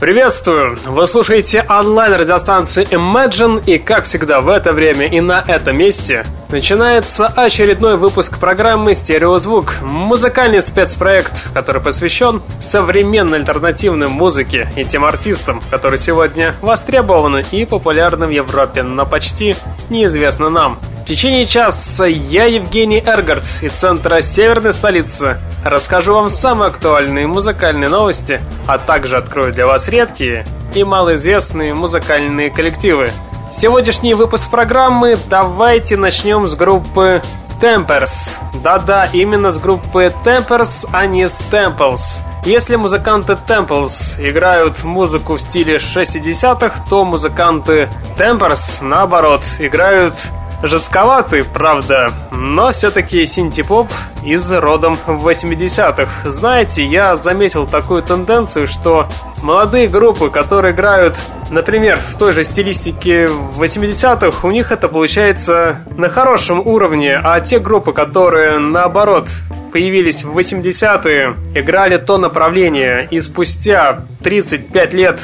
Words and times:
Приветствую! 0.00 0.78
Вы 0.86 1.06
слушаете 1.06 1.62
онлайн-радиостанцию 1.68 2.86
Imagine, 2.86 3.62
и, 3.66 3.76
как 3.76 4.04
всегда, 4.04 4.40
в 4.40 4.48
это 4.48 4.72
время 4.72 5.06
и 5.06 5.20
на 5.20 5.44
этом 5.46 5.76
месте 5.76 6.24
начинается 6.50 7.26
очередной 7.26 7.96
выпуск 7.96 8.38
программы 8.38 8.94
«Стереозвук»— 8.94 9.76
музыкальный 9.82 10.60
спецпроект, 10.60 11.32
который 11.52 11.80
посвящен 11.80 12.42
современной 12.60 13.38
альтернативной 13.38 14.08
музыке 14.08 14.68
и 14.76 14.84
тем 14.84 15.04
артистам, 15.04 15.60
которые 15.70 15.98
сегодня 15.98 16.54
востребованы 16.60 17.44
и 17.50 17.64
популярны 17.64 18.26
в 18.26 18.30
Европе, 18.30 18.82
но 18.82 19.06
почти 19.06 19.54
неизвестны 19.88 20.48
нам. 20.48 20.78
В 21.04 21.06
течение 21.06 21.44
часа 21.44 22.06
я, 22.06 22.44
Евгений 22.44 23.02
Эргард, 23.04 23.42
из 23.62 23.72
центра 23.72 24.22
северной 24.22 24.72
столицы, 24.72 25.38
расскажу 25.64 26.14
вам 26.14 26.28
самые 26.28 26.68
актуальные 26.68 27.26
музыкальные 27.26 27.88
новости, 27.88 28.40
а 28.66 28.78
также 28.78 29.16
открою 29.16 29.52
для 29.52 29.66
вас 29.66 29.88
редкие 29.88 30.44
и 30.74 30.84
малоизвестные 30.84 31.74
музыкальные 31.74 32.50
коллективы. 32.50 33.10
Сегодняшний 33.52 34.14
выпуск 34.14 34.48
программы 34.48 35.18
давайте 35.28 35.96
начнем 35.96 36.46
с 36.46 36.54
группы 36.54 37.20
Tempers. 37.60 38.38
Да-да, 38.62 39.08
именно 39.12 39.50
с 39.50 39.58
группы 39.58 40.12
Tempers, 40.24 40.88
а 40.92 41.06
не 41.06 41.28
с 41.28 41.42
Temples. 41.50 42.20
Если 42.44 42.76
музыканты 42.76 43.36
Temples 43.48 44.14
играют 44.18 44.84
музыку 44.84 45.34
в 45.34 45.42
стиле 45.42 45.78
60-х, 45.78 46.84
то 46.88 47.04
музыканты 47.04 47.88
Tempers, 48.16 48.84
наоборот, 48.84 49.42
играют 49.58 50.14
Жестковатый, 50.62 51.42
правда, 51.42 52.12
но 52.32 52.72
все-таки 52.72 53.24
синтепоп 53.24 53.88
из 54.22 54.52
родом 54.52 54.98
80-х. 55.06 56.30
Знаете, 56.30 56.84
я 56.84 57.16
заметил 57.16 57.66
такую 57.66 58.02
тенденцию, 58.02 58.66
что 58.66 59.08
молодые 59.42 59.88
группы, 59.88 60.28
которые 60.28 60.74
играют, 60.74 61.18
например, 61.50 61.98
в 61.98 62.18
той 62.18 62.32
же 62.32 62.44
стилистике 62.44 63.24
80-х, 63.56 64.46
у 64.46 64.50
них 64.50 64.70
это 64.70 64.88
получается 64.88 65.78
на 65.96 66.10
хорошем 66.10 66.60
уровне, 66.66 67.18
а 67.22 67.40
те 67.40 67.58
группы, 67.58 67.94
которые 67.94 68.58
наоборот 68.58 69.28
появились 69.72 70.24
в 70.24 70.36
80-е, 70.36 71.36
играли 71.54 71.96
то 71.96 72.18
направление, 72.18 73.08
и 73.10 73.18
спустя 73.20 74.04
35 74.22 74.92
лет 74.92 75.20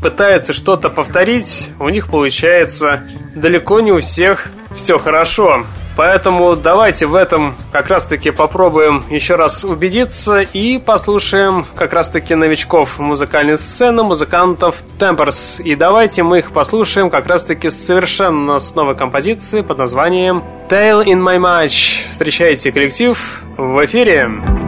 пытаются 0.00 0.52
что-то 0.52 0.90
повторить, 0.90 1.72
у 1.80 1.88
них 1.88 2.08
получается 2.08 3.02
далеко 3.34 3.80
не 3.80 3.90
у 3.90 4.00
всех 4.00 4.48
все 4.76 4.98
хорошо. 4.98 5.64
Поэтому 5.96 6.54
давайте 6.56 7.06
в 7.06 7.14
этом 7.14 7.54
как 7.72 7.88
раз-таки 7.88 8.30
попробуем 8.30 9.02
еще 9.08 9.36
раз 9.36 9.64
убедиться 9.64 10.42
и 10.42 10.78
послушаем 10.78 11.64
как 11.74 11.94
раз-таки 11.94 12.34
новичков 12.34 12.98
музыкальной 12.98 13.56
сцены, 13.56 14.02
музыкантов 14.02 14.76
Tempers. 14.98 15.62
И 15.62 15.74
давайте 15.74 16.22
мы 16.22 16.40
их 16.40 16.52
послушаем 16.52 17.08
как 17.08 17.26
раз-таки 17.26 17.70
совершенно 17.70 18.58
с 18.58 18.74
новой 18.74 18.94
композиции 18.94 19.62
под 19.62 19.78
названием 19.78 20.44
Tale 20.68 21.04
in 21.06 21.22
My 21.22 21.38
Match. 21.38 22.10
Встречайте 22.10 22.70
коллектив 22.72 23.42
в 23.56 23.84
эфире. 23.86 24.24
Looking 24.24 24.65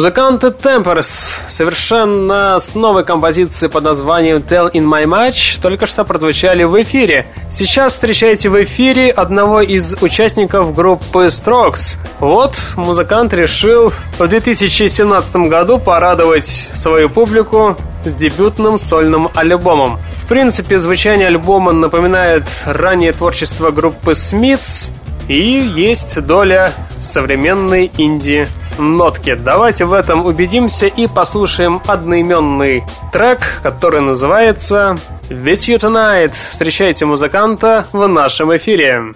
Музыканты 0.00 0.46
Tempers 0.46 1.42
совершенно 1.46 2.58
с 2.58 2.74
новой 2.74 3.04
композицией 3.04 3.70
под 3.70 3.84
названием 3.84 4.38
Tell 4.38 4.72
in 4.72 4.86
My 4.86 5.04
Match 5.04 5.60
только 5.60 5.86
что 5.86 6.04
прозвучали 6.04 6.64
в 6.64 6.80
эфире. 6.82 7.26
Сейчас 7.50 7.92
встречаете 7.92 8.48
в 8.48 8.62
эфире 8.64 9.10
одного 9.10 9.60
из 9.60 9.94
участников 10.00 10.74
группы 10.74 11.26
Strokes. 11.26 11.98
Вот 12.18 12.58
музыкант 12.76 13.34
решил 13.34 13.92
в 14.18 14.26
2017 14.26 15.36
году 15.36 15.78
порадовать 15.78 16.46
свою 16.46 17.10
публику 17.10 17.76
с 18.06 18.14
дебютным 18.14 18.78
сольным 18.78 19.28
альбомом. 19.34 19.98
В 20.24 20.28
принципе, 20.28 20.78
звучание 20.78 21.26
альбома 21.26 21.72
напоминает 21.72 22.44
раннее 22.64 23.12
творчество 23.12 23.70
группы 23.70 24.12
Smiths, 24.12 24.92
и 25.28 25.60
есть 25.76 26.18
доля 26.22 26.72
современной 27.00 27.90
инди 27.98 28.48
нотки. 28.80 29.34
Давайте 29.34 29.84
в 29.84 29.92
этом 29.92 30.26
убедимся 30.26 30.86
и 30.86 31.06
послушаем 31.06 31.80
одноименный 31.86 32.82
трек, 33.12 33.40
который 33.62 34.00
называется 34.00 34.96
«With 35.28 35.68
You 35.68 35.78
Tonight». 35.78 36.32
Встречайте 36.50 37.06
музыканта 37.06 37.86
в 37.92 38.06
нашем 38.06 38.56
эфире. 38.56 39.14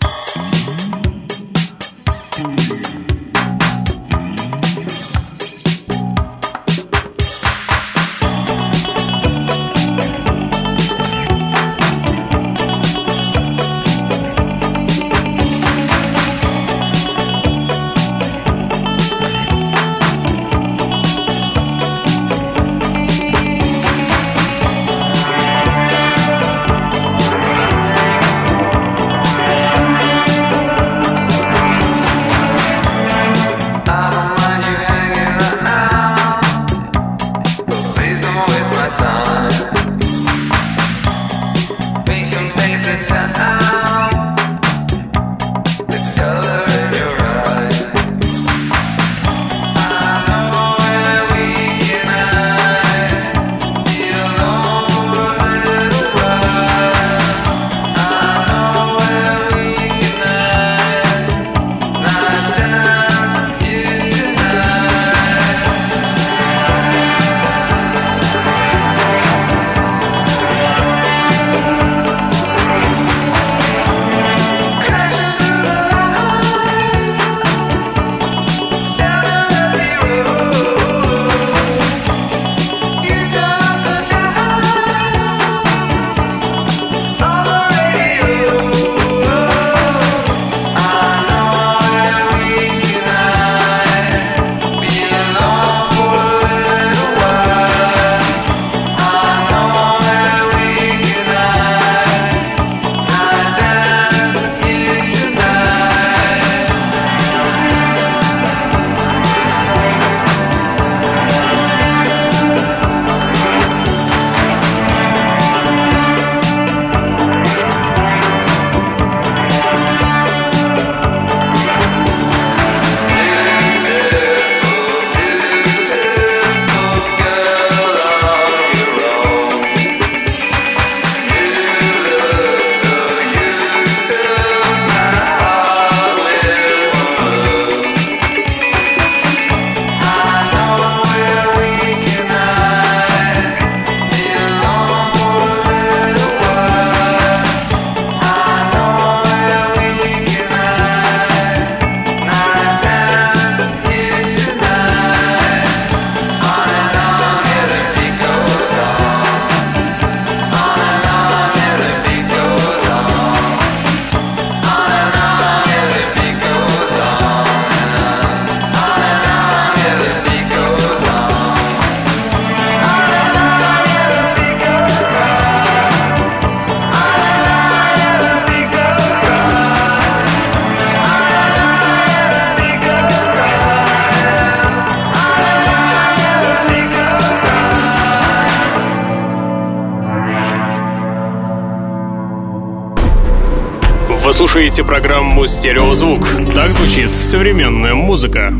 Слушаете 194.55 194.84
программу 194.84 195.49
«Стереозвук». 195.49 196.29
Так 196.55 196.73
звучит 196.75 197.11
современная 197.20 197.94
музыка. 197.94 198.55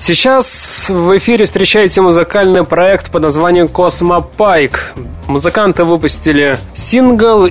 Сейчас 0.00 0.90
в 0.90 1.16
эфире 1.18 1.44
встречаете 1.44 2.00
музыкальный 2.00 2.64
проект 2.64 3.12
под 3.12 3.22
названием 3.22 3.66
Pike. 3.66 4.76
Музыканты 5.28 5.84
выпустили 5.84 6.58
сингл. 6.74 7.50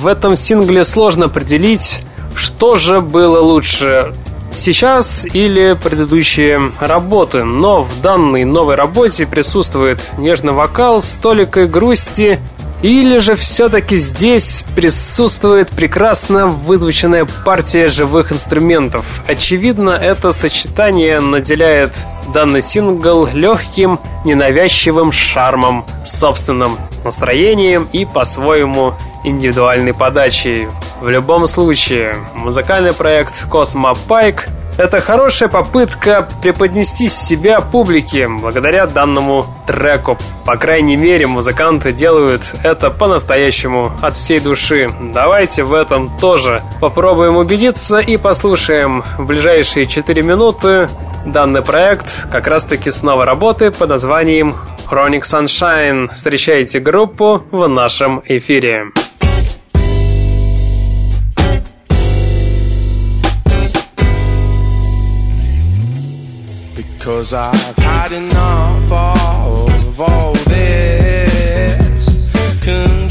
В 0.00 0.06
этом 0.08 0.34
сингле 0.34 0.82
сложно 0.82 1.26
определить, 1.26 2.00
что 2.34 2.74
же 2.74 3.00
было 3.00 3.38
лучше 3.38 4.12
сейчас 4.56 5.24
или 5.24 5.76
предыдущие 5.82 6.72
работы, 6.80 7.44
но 7.44 7.82
в 7.82 8.00
данной 8.00 8.44
новой 8.44 8.74
работе 8.74 9.26
присутствует 9.26 10.00
нежный 10.18 10.52
вокал 10.52 11.02
с 11.02 11.14
толикой 11.14 11.66
грусти 11.66 12.38
или 12.82 13.18
же 13.18 13.36
все-таки 13.36 13.96
здесь 13.96 14.64
присутствует 14.74 15.68
прекрасно 15.68 16.48
вызвученная 16.48 17.26
партия 17.44 17.88
живых 17.88 18.32
инструментов? 18.32 19.06
Очевидно, 19.26 19.90
это 19.90 20.32
сочетание 20.32 21.20
наделяет 21.20 21.92
данный 22.34 22.60
сингл 22.60 23.28
легким, 23.32 24.00
ненавязчивым 24.24 25.12
шармом, 25.12 25.84
собственным 26.04 26.76
настроением 27.04 27.88
и 27.92 28.04
по-своему 28.04 28.94
индивидуальной 29.24 29.94
подачей. 29.94 30.68
В 31.00 31.08
любом 31.08 31.46
случае, 31.46 32.16
музыкальный 32.34 32.92
проект 32.92 33.48
Pike 33.48 34.48
Это 34.78 35.00
хорошая 35.00 35.48
попытка 35.48 36.26
преподнести 36.40 37.08
себя 37.08 37.60
публике 37.60 38.26
благодаря 38.26 38.86
данному 38.86 39.44
треку. 39.66 40.16
По 40.46 40.56
крайней 40.56 40.96
мере, 40.96 41.26
музыканты 41.26 41.92
делают 41.92 42.42
это 42.62 42.90
по-настоящему 42.90 43.92
от 44.00 44.16
всей 44.16 44.40
души. 44.40 44.88
Давайте 45.12 45.64
в 45.64 45.74
этом 45.74 46.10
тоже 46.18 46.62
попробуем 46.80 47.36
убедиться 47.36 47.98
и 47.98 48.16
послушаем 48.16 49.04
в 49.18 49.26
ближайшие 49.26 49.86
4 49.86 50.22
минуты 50.22 50.88
данный 51.26 51.62
проект 51.62 52.06
как 52.30 52.46
раз-таки 52.46 52.90
снова 52.90 53.24
работы 53.24 53.70
под 53.70 53.90
названием 53.90 54.54
Chronic 54.90 55.22
Sunshine. 55.22 56.08
Встречайте 56.12 56.80
группу 56.80 57.42
в 57.50 57.68
нашем 57.68 58.22
эфире. 58.26 58.86
Cause 67.04 67.34
I've 67.34 67.76
had 67.78 68.12
enough 68.12 68.92
of 68.92 70.00
all 70.00 70.34
this 70.34 72.06
controversy. 72.64 73.01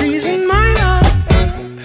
Fuckeries 0.00 0.26
my 0.46 0.66
life. 0.74 1.76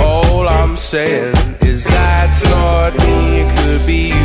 All 0.00 0.48
I'm 0.48 0.76
saying 0.76 1.34
is 1.62 1.84
that's 1.84 2.44
not 2.46 2.96
me. 2.98 3.40
It 3.40 3.58
could 3.58 3.86
be 3.86 4.08
you 4.08 4.23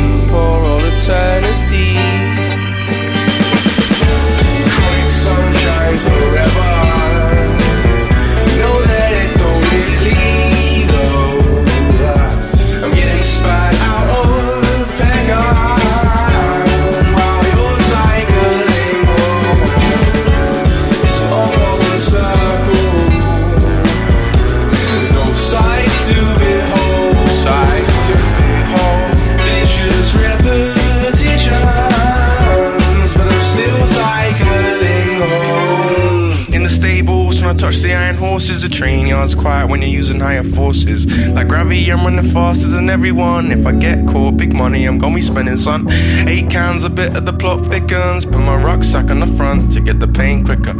yard's 39.20 39.34
quiet 39.34 39.68
when 39.68 39.82
you're 39.82 39.90
using 39.90 40.18
higher 40.18 40.42
forces. 40.42 41.04
Like 41.28 41.48
gravity, 41.48 41.90
I'm 41.92 42.06
running 42.06 42.30
faster 42.32 42.68
than 42.68 42.88
everyone. 42.88 43.52
If 43.52 43.66
I 43.66 43.72
get 43.72 44.06
caught, 44.08 44.38
big 44.38 44.54
money, 44.54 44.86
I'm 44.86 44.98
gonna 44.98 45.14
be 45.14 45.20
spending, 45.20 45.58
son. 45.58 45.86
Eight 46.26 46.48
cans, 46.48 46.84
a 46.84 46.88
bit 46.88 47.14
of 47.14 47.26
the 47.26 47.34
plot 47.34 47.66
thickens. 47.66 48.24
Put 48.24 48.38
my 48.38 48.56
rucksack 48.56 49.10
on 49.10 49.20
the 49.20 49.26
front 49.36 49.72
to 49.72 49.80
get 49.82 50.00
the 50.00 50.08
pain 50.08 50.42
quicker. 50.42 50.72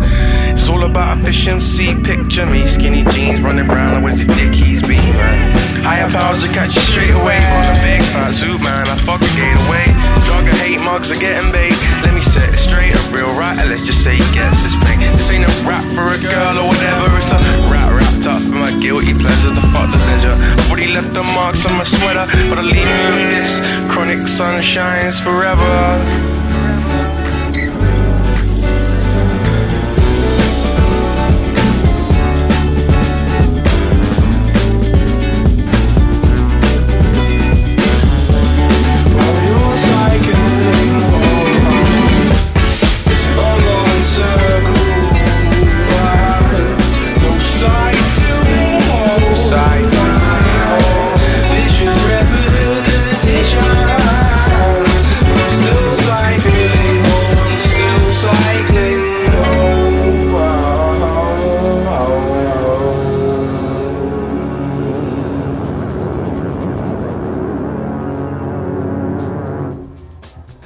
All 0.70 0.84
about 0.84 1.18
efficiency. 1.18 1.94
Picture 2.02 2.46
me, 2.46 2.66
skinny 2.66 3.04
jeans, 3.04 3.40
running 3.42 3.68
around. 3.68 4.02
Where's 4.02 4.18
the 4.18 4.24
dickies 4.24 4.82
be, 4.82 4.96
man? 4.96 5.82
Higher 5.82 6.08
powers 6.08 6.42
to 6.46 6.48
catch 6.48 6.74
you 6.74 6.80
straight 6.80 7.10
away. 7.10 7.40
From 7.42 7.66
the 7.66 7.76
big 7.82 8.02
fat 8.14 8.32
zoo, 8.32 8.56
man, 8.58 8.86
I 8.86 8.94
fuck 8.94 9.20
a 9.20 9.30
gate 9.34 9.58
away. 9.66 9.90
And 10.40 10.56
hate 10.56 10.80
mugs 10.80 11.10
are 11.10 11.20
getting 11.20 11.50
bait. 11.52 11.76
Let 12.02 12.14
me 12.14 12.20
set 12.20 12.54
it 12.54 12.58
straight. 12.58 12.94
A 12.94 13.00
real 13.12 13.30
right, 13.38 13.56
let's 13.68 13.82
just 13.82 14.02
say 14.02 14.16
he 14.16 14.26
gets 14.32 14.62
this 14.62 14.74
thing. 14.82 15.00
This 15.00 15.30
ain't 15.30 15.44
a 15.44 15.52
rap 15.68 15.84
for 15.94 16.06
a 16.08 16.18
girl 16.18 16.58
or 16.58 16.66
whatever, 16.66 17.18
it's 17.18 17.30
a 17.30 17.38
rat 17.68 17.92
wrapped 17.92 18.26
up 18.26 18.40
in 18.40 18.58
my 18.58 18.72
guilty 18.80 19.12
pleasure. 19.12 19.52
The 19.52 19.62
fuck 19.74 19.90
the 19.90 19.98
danger. 20.10 20.32
I've 20.32 20.70
already 20.70 20.92
left 20.92 21.12
the 21.12 21.22
marks 21.36 21.66
on 21.66 21.76
my 21.76 21.84
sweater, 21.84 22.26
but 22.48 22.58
I 22.58 22.62
leave 22.62 22.88
you 22.88 23.10
with 23.14 23.28
this. 23.36 23.60
Chronic 23.92 24.22
sun 24.26 24.62
shines 24.62 25.20
forever. 25.20 26.39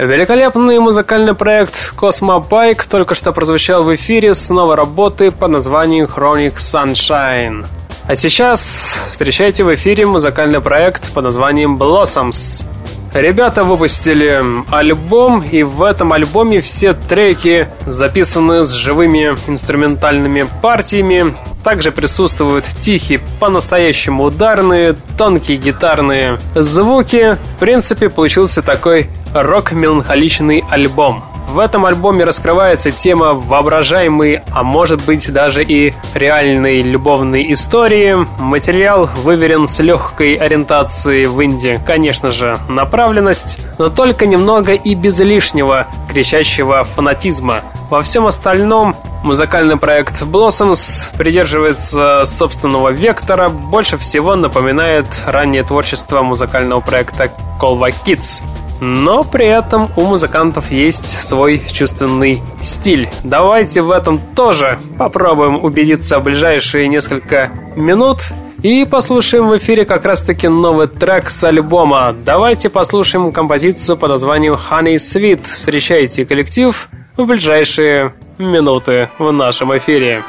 Великолепный 0.05 0.79
музыкальный 0.81 1.35
проект 1.35 1.95
Bike 1.97 2.87
только 2.91 3.15
что 3.15 3.33
прозвучал 3.33 3.85
в 3.85 3.95
эфире 3.95 4.35
с 4.35 4.51
новой 4.51 4.75
работы 4.75 5.31
под 5.31 5.51
названием 5.51 6.05
Chronic 6.05 6.57
Sunshine. 6.57 7.65
А 8.07 8.15
сейчас 8.15 9.01
встречайте 9.13 9.65
в 9.65 9.73
эфире 9.73 10.05
музыкальный 10.05 10.61
проект 10.61 11.11
под 11.15 11.25
названием 11.25 11.79
Blossoms. 11.79 12.67
Ребята 13.15 13.63
выпустили 13.63 14.43
альбом, 14.73 15.41
и 15.41 15.63
в 15.63 15.85
этом 15.85 16.13
альбоме 16.13 16.61
все 16.61 16.95
треки 16.95 17.69
записаны 17.87 18.65
с 18.65 18.73
живыми 18.73 19.37
инструментальными 19.47 20.47
партиями. 20.61 21.33
Также 21.63 21.93
присутствуют 21.93 22.65
тихие, 22.81 23.21
по-настоящему 23.39 24.25
ударные, 24.25 24.97
тонкие 25.17 25.59
гитарные 25.59 26.41
звуки. 26.57 27.39
В 27.57 27.61
принципе, 27.61 28.09
получился 28.11 28.63
такой 28.63 29.09
рок-меланхоличный 29.33 30.65
альбом. 30.69 31.23
В 31.55 31.61
этом 31.61 31.87
альбоме 31.87 32.25
раскрывается 32.25 32.91
тема 32.91 33.33
воображаемой, 33.33 34.43
а 34.53 34.65
может 34.65 35.05
быть 35.05 35.33
даже 35.33 35.63
и 35.63 35.95
реальной 36.13 36.81
любовной 36.81 37.53
истории. 37.53 38.17
Материал 38.41 39.09
выверен 39.23 39.69
с 39.69 39.79
легкой 39.79 40.35
ориентацией 40.35 41.27
в 41.27 41.41
Индии, 41.41 41.81
конечно 41.87 42.31
же, 42.31 42.59
направленность, 42.69 43.61
но 43.79 43.89
только 43.89 44.27
немного 44.27 44.73
и 44.73 44.97
без 44.97 45.21
лишнего 45.21 45.87
кричащего 46.11 46.83
фанатизма. 46.83 47.61
Во 47.89 48.03
всем 48.03 48.27
остальном 48.27 48.97
музыкальный 49.23 49.77
проект 49.77 50.23
Blossoms 50.23 51.17
придерживается 51.17 52.25
собственного 52.25 52.89
вектора, 52.89 53.49
больше 53.49 53.97
всего 53.97 54.35
напоминает 54.35 55.07
раннее 55.25 55.63
творчество 55.63 56.23
музыкального 56.23 56.81
проекта 56.81 57.31
Колва 57.61 57.91
Kids– 57.91 58.43
но 58.81 59.25
при 59.25 59.47
этом 59.47 59.89
у 59.97 60.03
музыкантов 60.03 60.71
есть 60.71 61.09
свой 61.09 61.63
чувственный 61.73 62.41
стиль. 62.63 63.09
Давайте 63.23 63.83
в 63.83 63.91
этом 63.91 64.21
тоже 64.35 64.79
попробуем 64.99 65.63
убедиться 65.63 66.19
в 66.19 66.25
ближайшие 66.25 66.89
несколько 66.89 67.51
минут 67.77 68.19
и 68.63 68.87
послушаем 68.87 69.49
в 69.49 69.57
эфире 69.59 69.85
как 69.85 70.07
раз-таки 70.07 70.49
новый 70.49 70.87
трек 70.87 71.29
с 71.29 71.45
альбома. 71.45 72.15
Давайте 72.25 72.71
послушаем 72.71 73.31
композицию 73.31 73.99
под 73.99 74.11
названием 74.11 74.55
Honey 74.55 74.95
Sweet. 74.95 75.45
Встречайте 75.45 76.25
коллектив 76.25 76.89
в 77.17 77.25
ближайшие 77.27 78.15
минуты 78.39 79.11
в 79.19 79.31
нашем 79.33 79.77
эфире. 79.77 80.25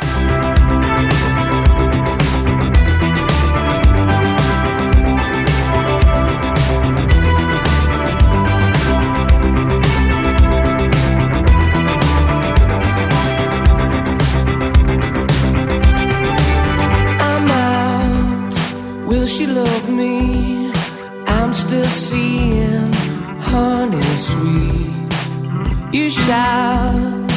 You 25.95 26.09
shout, 26.09 27.29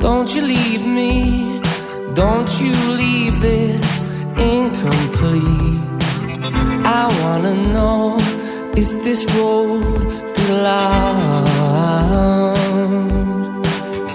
don't 0.00 0.34
you 0.34 0.42
leave 0.42 0.84
me, 0.86 1.62
don't 2.12 2.50
you 2.60 2.74
leave 3.02 3.40
this 3.40 4.04
incomplete. 4.36 5.80
I 6.84 7.02
wanna 7.22 7.54
know 7.72 8.18
if 8.76 8.90
this 9.02 9.24
road 9.34 10.08
belongs 10.34 10.98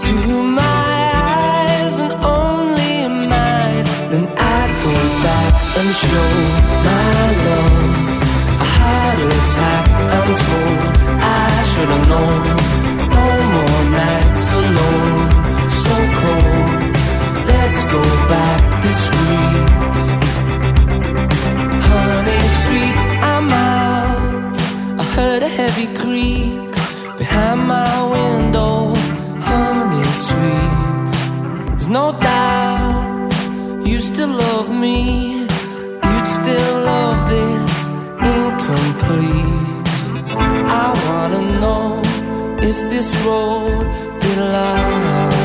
to 0.06 0.44
my 0.62 1.02
eyes 1.34 1.98
and 2.04 2.14
only 2.38 3.08
mine. 3.34 3.86
Then 4.12 4.26
I'd 4.38 4.72
go 4.86 4.94
back 5.26 5.54
and 5.80 5.90
show 6.04 6.32
my 6.88 7.06
love 7.46 7.77
attack. 9.58 9.86
I'm 10.16 10.32
told 10.46 10.80
I 11.22 11.50
should've 11.70 12.06
known 12.12 12.44
No 13.18 13.28
more 13.54 13.84
nights 14.02 14.46
alone, 14.62 15.30
so 15.84 15.96
cold. 16.20 16.70
Let's 17.52 17.82
go 17.96 18.04
back 18.34 18.62
the 18.84 18.94
streets. 19.06 20.04
Honey, 21.90 22.42
sweet, 22.64 23.00
I'm 23.32 23.48
out. 23.50 24.56
I 25.02 25.04
heard 25.16 25.44
a 25.44 25.52
heavy 25.60 25.88
creak 26.02 26.72
behind 27.18 27.60
my 27.76 27.94
window. 28.16 28.94
Honey, 29.50 30.04
sweet, 30.28 31.10
there's 31.70 31.88
no 31.88 32.06
doubt 32.12 33.32
you 33.86 34.00
still 34.00 34.30
love 34.30 34.70
me. 34.70 35.37
Wanna 41.30 41.60
know 41.60 42.02
if 42.62 42.78
this 42.90 43.14
road 43.26 43.86
belongs 44.22 45.37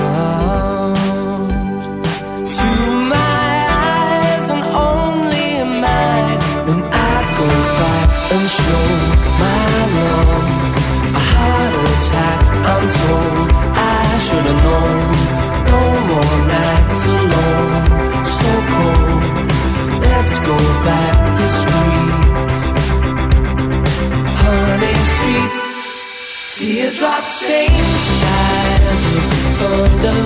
Stains, 27.43 28.03
skies 28.09 29.03
of 29.15 29.25
thunder, 29.59 30.21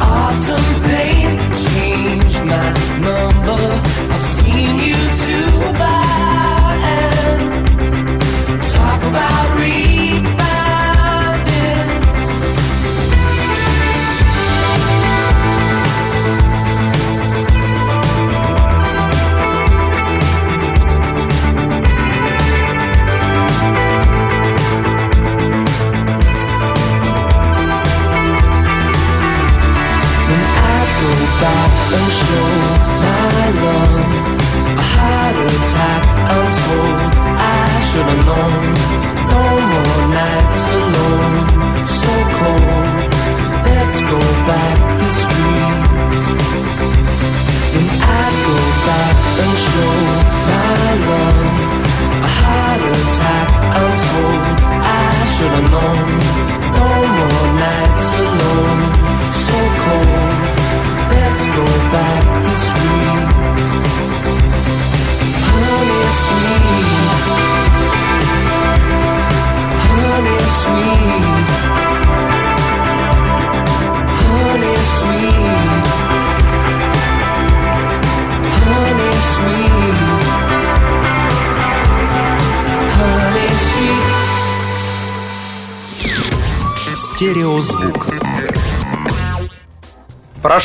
autumn 0.00 0.70
pain, 0.88 1.28
change 1.64 2.34
my 2.50 2.68
number. 3.06 3.62
I've 4.12 4.26
seen 4.36 4.74
you 4.88 4.99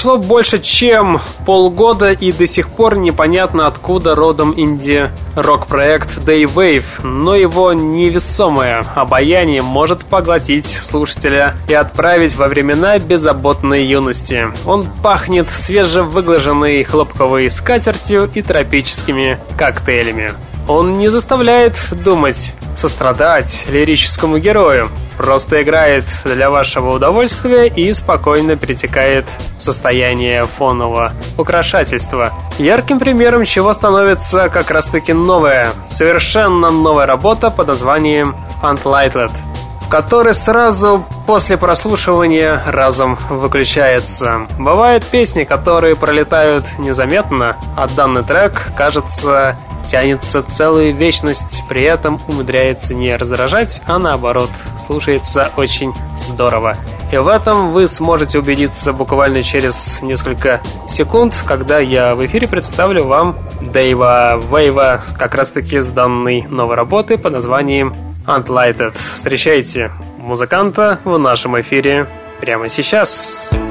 Прошло 0.06 0.20
больше 0.20 0.60
чем 0.60 1.20
полгода 1.48 2.12
и 2.12 2.32
до 2.32 2.46
сих 2.46 2.70
пор 2.70 2.96
непонятно 2.96 3.66
откуда 3.66 4.14
родом 4.14 4.54
инди-рок-проект 4.56 6.20
Daywave, 6.20 6.86
но 7.02 7.36
его 7.36 7.74
невесомое 7.74 8.86
обаяние 8.94 9.64
может 9.64 10.06
поглотить 10.06 10.68
слушателя 10.68 11.56
и 11.68 11.74
отправить 11.74 12.36
во 12.36 12.46
времена 12.46 13.00
беззаботной 13.00 13.84
юности. 13.84 14.46
Он 14.68 14.86
пахнет 15.02 15.50
свежевыглаженной 15.50 16.84
хлопковой 16.84 17.50
скатертью 17.50 18.30
и 18.32 18.44
тропическими 18.44 19.40
коктейлями. 19.58 20.30
Он 20.68 20.98
не 20.98 21.10
заставляет 21.10 21.76
думать, 21.92 22.54
сострадать 22.76 23.66
лирическому 23.70 24.40
герою, 24.40 24.90
просто 25.18 25.62
играет 25.62 26.06
для 26.24 26.50
вашего 26.50 26.96
удовольствия 26.96 27.68
и 27.68 27.94
спокойно 27.94 28.56
перетекает 28.56 29.26
в 29.58 29.64
состояние 29.64 30.46
фонового 30.46 31.14
украшательства. 31.38 32.34
Ярким 32.58 33.00
примером 33.00 33.46
чего 33.46 33.74
становится 33.74 34.50
как 34.50 34.72
раз 34.72 34.88
таки 34.88 35.14
новая, 35.14 35.70
совершенно 35.88 36.72
новая 36.72 37.06
работа 37.06 37.52
под 37.52 37.68
названием 37.68 38.36
Unlighted 38.62 39.32
который 39.88 40.34
сразу 40.34 41.06
после 41.28 41.58
прослушивания 41.58 42.62
разом 42.66 43.18
выключается. 43.30 44.48
Бывают 44.58 45.06
песни, 45.06 45.44
которые 45.44 45.96
пролетают 45.96 46.66
незаметно, 46.80 47.56
а 47.78 47.88
данный 47.88 48.24
трек, 48.24 48.72
кажется, 48.76 49.56
тянется 49.86 50.44
целую 50.44 50.96
вечность, 50.96 51.64
при 51.70 51.82
этом 51.82 52.20
умудряется 52.28 52.94
не 52.94 53.16
раздражать, 53.16 53.82
а 53.86 54.00
наоборот, 54.00 54.50
слушается 54.86 55.52
очень 55.56 55.94
здорово. 56.18 56.76
И 57.12 57.18
в 57.18 57.28
этом 57.28 57.72
вы 57.72 57.88
сможете 57.88 58.40
убедиться 58.40 58.92
буквально 58.92 59.44
через 59.44 60.02
несколько 60.02 60.62
секунд, 60.90 61.36
когда 61.46 61.80
я 61.80 62.16
в 62.16 62.26
эфире 62.26 62.48
представлю 62.48 63.06
вам 63.06 63.36
Дэйва 63.62 64.42
Вейва 64.52 65.02
как 65.18 65.36
раз 65.36 65.52
таки 65.52 65.80
с 65.80 65.88
данной 65.88 66.44
новой 66.50 66.76
работы 66.76 67.18
под 67.18 67.34
названием 67.34 67.94
Unlighted. 68.26 68.96
Встречайте 68.98 69.92
музыканта 70.18 71.00
в 71.04 71.18
нашем 71.18 71.60
эфире 71.62 72.08
прямо 72.42 72.68
сейчас. 72.68 73.50
Сейчас. 73.50 73.65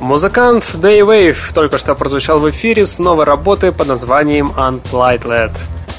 Музыкант 0.00 0.64
Day 0.76 1.00
Wave 1.00 1.36
только 1.54 1.76
что 1.76 1.94
прозвучал 1.94 2.38
в 2.38 2.48
эфире 2.48 2.86
с 2.86 2.98
новой 2.98 3.26
работой 3.26 3.70
под 3.70 3.88
названием 3.88 4.50
Unplighted. 4.56 5.52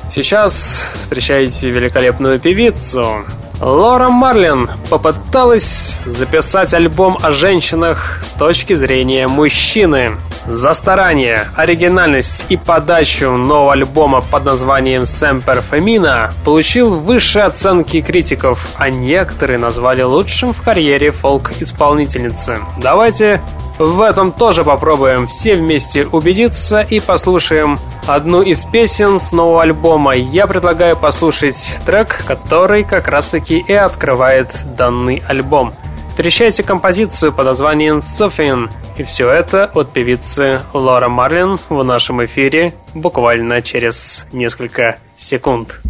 Сейчас 0.10 0.92
встречаете 1.04 1.70
великолепную 1.70 2.40
певицу. 2.40 3.24
Лора 3.62 4.10
Марлин 4.10 4.72
попыталась 4.90 6.00
записать 6.08 6.74
альбом 6.74 7.20
о 7.22 7.32
женщинах 7.32 8.18
с 8.22 8.32
точки 8.32 8.74
зрения 8.74 9.28
мужчины. 9.28 10.18
За 10.48 10.74
старание, 10.74 11.46
оригинальность 11.56 12.48
и 12.50 12.58
подачу 12.58 13.30
нового 13.30 13.74
альбома 13.74 14.22
под 14.22 14.46
названием 14.46 15.04
Semper 15.04 15.64
Femina 15.70 16.32
получил 16.44 16.96
высшие 16.96 17.46
оценки 17.46 18.02
критиков, 18.02 18.68
а 18.78 18.90
некоторые 18.90 19.60
назвали 19.60 20.02
лучшим 20.02 20.54
в 20.56 20.62
карьере 20.64 21.12
фолк-исполнительницы. 21.12 22.58
Давайте 22.80 23.40
В 23.84 24.02
этом 24.02 24.32
тоже 24.32 24.63
попробуем 24.63 25.26
все 25.26 25.56
вместе 25.56 26.06
убедиться 26.06 26.82
и 26.82 27.00
послушаем 27.00 27.80
одну 28.06 28.44
из 28.44 28.63
песен 28.63 29.20
с 29.20 29.32
нового 29.32 29.63
альбома. 29.63 30.15
Я 30.15 30.46
предлагаю 30.46 30.96
послушать 30.96 31.80
трек, 31.84 32.24
который 32.28 32.84
как 32.84 33.08
раз-таки 33.08 33.58
и 33.58 33.74
открывает 33.74 34.50
данный 34.78 35.24
альбом. 35.28 35.74
Встречайте 36.10 36.62
композицию 36.62 37.34
под 37.34 37.46
названием 37.46 38.02
«Софин». 38.02 38.70
И 38.98 39.04
все 39.04 39.32
это 39.32 39.72
от 39.74 39.91
певицы 39.91 40.60
Лора 40.74 41.10
Марлин 41.10 41.58
в 41.70 41.84
нашем 41.84 42.24
эфире 42.26 42.76
буквально 42.94 43.63
через 43.63 44.28
несколько 44.32 45.00
секунд. 45.17 45.82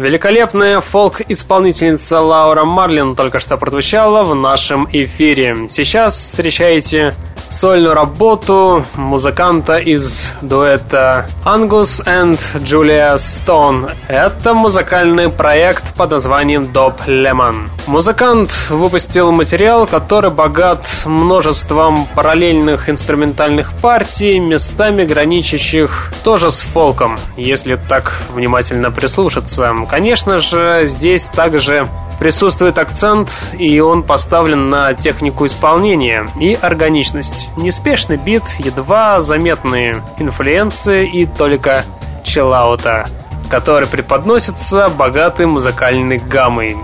Великолепная 0.00 0.80
фолк-исполнительница 0.80 2.22
Лаура 2.22 2.64
Марлин 2.64 3.14
только 3.14 3.38
что 3.38 3.58
прозвучала 3.58 4.24
в 4.24 4.34
нашем 4.34 4.88
эфире. 4.90 5.68
Сейчас 5.68 6.14
встречаете 6.14 7.12
сольную 7.50 7.92
работу 7.92 8.86
музыканта 8.94 9.76
из 9.76 10.32
дуэта 10.40 11.26
Angus 11.44 12.02
and 12.06 12.38
Julia 12.54 13.16
Stone. 13.16 13.92
Это 14.08 14.54
музыкальный 14.54 15.28
проект 15.28 15.92
под 15.94 16.12
названием 16.12 16.70
Dob 16.72 16.94
Lemon. 17.06 17.68
Музыкант 17.86 18.52
выпустил 18.68 19.32
материал, 19.32 19.86
который 19.86 20.30
богат 20.30 20.88
множеством 21.04 22.06
параллельных 22.14 22.88
инструментальных 22.88 23.72
партий, 23.72 24.38
местами 24.38 25.04
граничащих 25.04 26.12
тоже 26.22 26.50
с 26.50 26.60
фолком, 26.60 27.18
если 27.36 27.76
так 27.88 28.20
внимательно 28.32 28.90
прислушаться. 28.90 29.74
Конечно 29.88 30.40
же, 30.40 30.82
здесь 30.84 31.28
также 31.28 31.88
присутствует 32.20 32.78
акцент, 32.78 33.30
и 33.58 33.80
он 33.80 34.02
поставлен 34.02 34.70
на 34.70 34.94
технику 34.94 35.46
исполнения 35.46 36.28
и 36.38 36.56
органичность. 36.60 37.48
Неспешный 37.56 38.18
бит, 38.18 38.44
едва 38.58 39.22
заметные 39.22 40.02
инфлюенции 40.18 41.08
и 41.08 41.26
только 41.26 41.84
челаута, 42.22 43.08
который 43.48 43.88
преподносится 43.88 44.88
богатой 44.90 45.46
музыкальной 45.46 46.18
гаммой. 46.18 46.76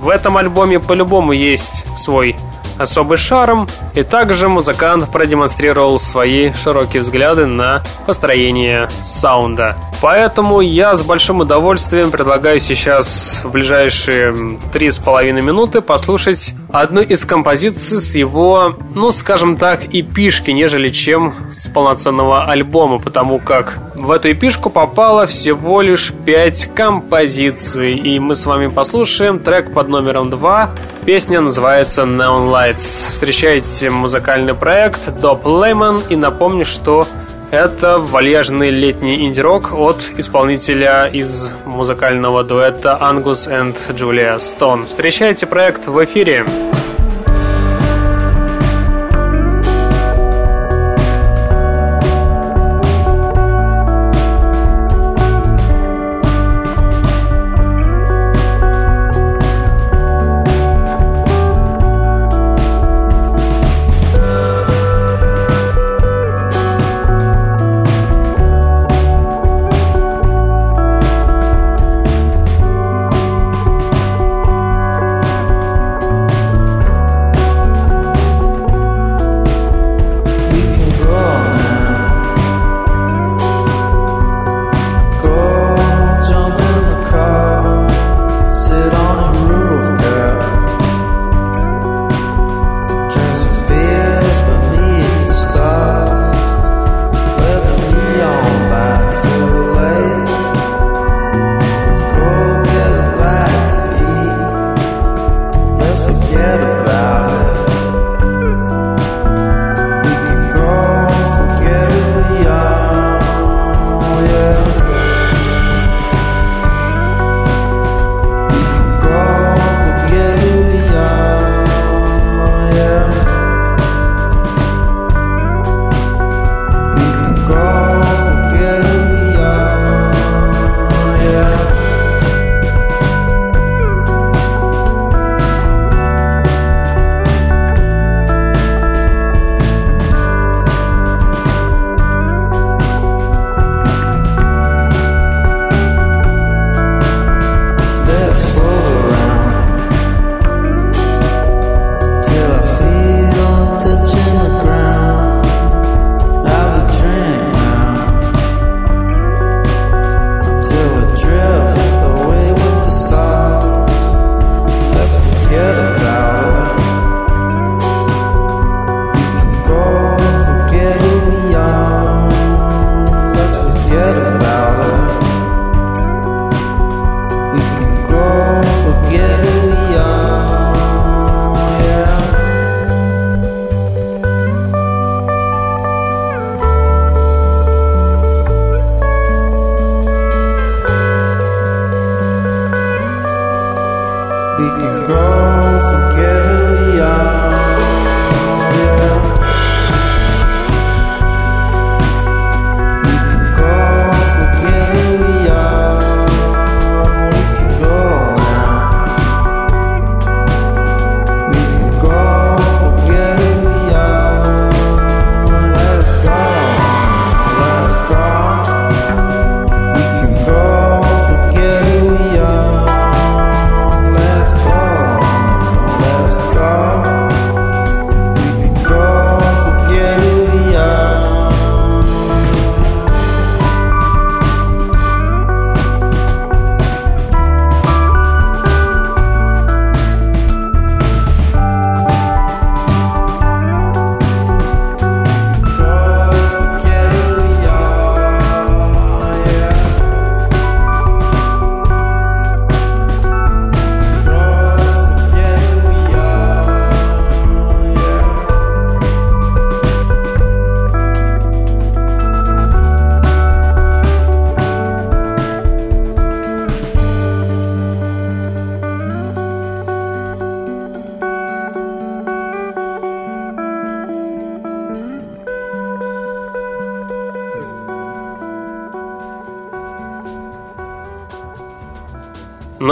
В 0.00 0.08
этом 0.08 0.36
альбоме 0.36 0.78
по-любому 0.78 1.32
есть 1.32 1.86
свой 1.98 2.36
особый 2.78 3.16
шарм, 3.16 3.68
и 3.94 4.02
также 4.02 4.48
музыкант 4.48 5.10
продемонстрировал 5.10 5.98
свои 5.98 6.52
широкие 6.52 7.00
взгляды 7.00 7.46
на 7.46 7.82
построение 8.04 8.88
саунда. 9.02 9.76
Поэтому 10.02 10.60
я 10.60 10.94
с 10.94 11.02
большим 11.02 11.40
удовольствием 11.40 12.10
предлагаю 12.10 12.60
сейчас 12.60 13.40
в 13.44 13.50
ближайшие 13.50 14.58
три 14.72 14.90
с 14.90 14.98
половиной 14.98 15.42
минуты 15.42 15.80
послушать 15.80 16.54
одну 16.70 17.00
из 17.00 17.24
композиций 17.24 17.98
с 17.98 18.14
его, 18.14 18.76
ну 18.94 19.10
скажем 19.10 19.56
так, 19.56 19.84
эпишки, 19.94 20.50
нежели 20.50 20.90
чем 20.90 21.34
с 21.56 21.68
полноценного 21.68 22.44
альбома, 22.44 22.98
потому 22.98 23.38
как 23.38 23.78
в 23.94 24.10
эту 24.10 24.32
эпишку 24.32 24.68
попало 24.68 25.26
всего 25.26 25.80
лишь 25.80 26.12
пять 26.24 26.66
композиций, 26.74 27.94
и 27.94 28.18
мы 28.18 28.34
с 28.34 28.44
вами 28.44 28.68
послушаем 28.68 29.38
трек 29.38 29.72
под 29.72 29.88
номером 29.88 30.28
два. 30.28 30.70
Песня 31.06 31.40
называется 31.40 32.02
Neon 32.02 32.50
Lights. 32.50 33.12
Встречайте 33.12 33.90
музыкальный 33.90 34.54
проект 34.54 35.08
Dope 35.08 35.44
Lemon 35.44 36.02
и 36.08 36.16
напомню, 36.16 36.66
что 36.66 37.06
это 37.50 37.98
вальяжный 37.98 38.70
летний 38.70 39.26
инди-рок 39.26 39.72
от 39.72 39.98
исполнителя 40.16 41.06
из 41.06 41.54
музыкального 41.64 42.44
дуэта 42.44 42.98
Angus 43.00 43.48
and 43.48 43.76
Julia 43.96 44.36
Stone. 44.36 44.86
Встречайте 44.86 45.46
проект 45.46 45.86
в 45.86 46.04
эфире. 46.04 46.44
Ну 46.44 46.75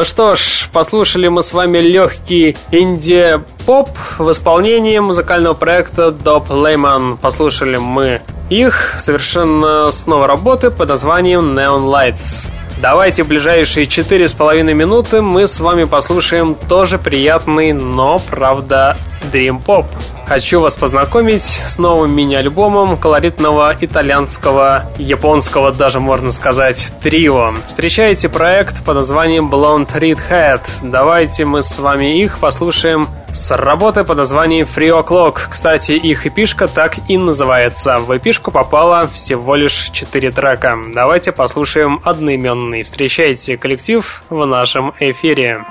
что 0.04 0.34
ж, 0.34 0.68
послушали 0.72 1.28
мы 1.28 1.42
с 1.42 1.52
вами 1.52 1.78
легкий 1.78 2.56
инди-поп 2.70 3.88
в 4.18 4.30
исполнении 4.30 4.98
музыкального 4.98 5.54
проекта 5.54 6.10
Доп 6.10 6.50
Лейман. 6.50 7.16
Послушали 7.16 7.76
мы 7.76 8.20
их 8.50 8.94
совершенно 8.98 9.90
с 9.90 10.06
новой 10.06 10.26
работы 10.26 10.70
под 10.70 10.88
названием 10.88 11.58
Neon 11.58 11.86
Lights. 11.86 12.48
Давайте 12.80 13.22
в 13.22 13.28
ближайшие 13.28 13.86
четыре 13.86 14.28
с 14.28 14.32
половиной 14.34 14.74
минуты 14.74 15.22
мы 15.22 15.46
с 15.46 15.60
вами 15.60 15.84
послушаем 15.84 16.54
тоже 16.68 16.98
приятный, 16.98 17.72
но, 17.72 18.20
правда, 18.30 18.96
Dream 19.32 19.60
Pop. 19.64 19.86
Хочу 20.26 20.60
вас 20.60 20.74
познакомить 20.76 21.42
с 21.42 21.76
новым 21.76 22.14
мини-альбомом 22.14 22.96
колоритного 22.96 23.76
итальянского, 23.78 24.84
японского 24.96 25.70
даже 25.70 26.00
можно 26.00 26.32
сказать, 26.32 26.92
трио. 27.02 27.52
Встречайте 27.68 28.30
проект 28.30 28.82
под 28.84 28.96
названием 28.96 29.50
Blonde 29.50 29.92
Red 29.92 30.18
Hat. 30.30 30.62
Давайте 30.82 31.44
мы 31.44 31.62
с 31.62 31.78
вами 31.78 32.18
их 32.20 32.38
послушаем 32.38 33.06
с 33.34 33.50
работы 33.54 34.02
под 34.04 34.16
названием 34.16 34.66
Free 34.66 35.04
O'Clock. 35.04 35.40
Кстати, 35.50 35.92
их 35.92 36.26
эпишка 36.26 36.68
так 36.68 36.96
и 37.08 37.18
называется. 37.18 37.98
В 37.98 38.16
эпишку 38.16 38.50
попало 38.50 39.08
всего 39.12 39.56
лишь 39.56 39.90
4 39.90 40.30
трека. 40.30 40.78
Давайте 40.94 41.32
послушаем 41.32 42.00
одноименный. 42.02 42.82
Встречайте 42.82 43.58
коллектив 43.58 44.22
в 44.30 44.46
нашем 44.46 44.94
эфире. 45.00 45.64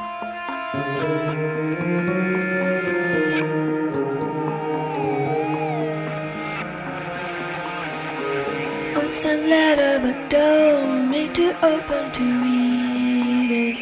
Send 9.15 9.47
letter, 9.47 9.99
but 10.03 10.29
don't 10.29 11.11
need 11.11 11.35
to 11.35 11.47
open 11.65 12.11
to 12.11 12.23
read 12.43 13.51
it. 13.67 13.77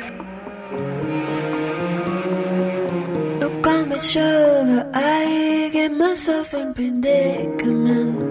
Look 3.41 3.67
on 3.67 3.89
my 3.89 3.97
shoulder, 3.99 4.89
I 4.93 5.69
get 5.71 5.91
myself 5.91 6.53
in 6.53 6.73
predicament. 6.73 8.30